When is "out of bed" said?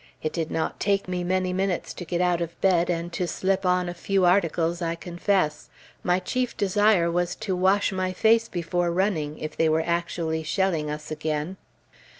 2.21-2.89